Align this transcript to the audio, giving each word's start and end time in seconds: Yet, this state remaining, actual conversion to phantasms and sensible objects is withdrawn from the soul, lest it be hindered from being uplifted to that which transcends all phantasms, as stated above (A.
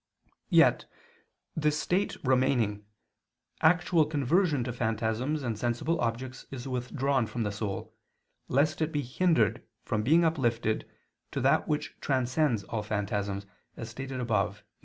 Yet, 0.49 0.85
this 1.55 1.79
state 1.79 2.17
remaining, 2.23 2.85
actual 3.61 4.03
conversion 4.03 4.63
to 4.63 4.73
phantasms 4.73 5.43
and 5.43 5.59
sensible 5.59 6.01
objects 6.01 6.47
is 6.49 6.67
withdrawn 6.67 7.27
from 7.27 7.43
the 7.43 7.51
soul, 7.51 7.93
lest 8.47 8.81
it 8.81 8.91
be 8.91 9.03
hindered 9.03 9.61
from 9.85 10.01
being 10.01 10.25
uplifted 10.25 10.89
to 11.33 11.41
that 11.41 11.67
which 11.67 11.95
transcends 12.01 12.63
all 12.63 12.81
phantasms, 12.81 13.45
as 13.77 13.91
stated 13.91 14.19
above 14.19 14.63
(A. 14.65 14.65